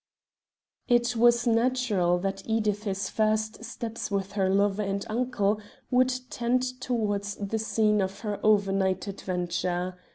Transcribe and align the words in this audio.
It 0.87 1.15
was 1.15 1.45
natural 1.45 2.17
that 2.21 2.41
Edith's 2.47 3.07
first 3.07 3.63
steps 3.63 4.09
with 4.09 4.31
her 4.31 4.49
lover 4.49 4.81
and 4.81 5.05
uncle 5.07 5.61
would 5.91 6.11
tend 6.31 6.63
towards 6.81 7.35
the 7.35 7.59
scene 7.59 8.01
of 8.01 8.21
her 8.21 8.39
overnight 8.43 9.05
adventure. 9.05 9.95